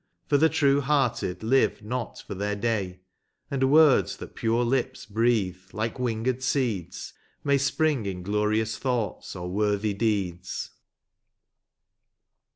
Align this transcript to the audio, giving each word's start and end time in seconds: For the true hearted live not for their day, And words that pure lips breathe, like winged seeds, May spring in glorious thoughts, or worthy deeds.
For 0.25 0.37
the 0.39 0.49
true 0.49 0.81
hearted 0.81 1.43
live 1.43 1.83
not 1.83 2.23
for 2.25 2.33
their 2.33 2.55
day, 2.55 3.01
And 3.51 3.69
words 3.71 4.17
that 4.17 4.33
pure 4.33 4.63
lips 4.65 5.05
breathe, 5.05 5.59
like 5.73 5.99
winged 5.99 6.41
seeds, 6.41 7.13
May 7.43 7.59
spring 7.59 8.07
in 8.07 8.23
glorious 8.23 8.79
thoughts, 8.79 9.35
or 9.35 9.47
worthy 9.47 9.93
deeds. 9.93 10.71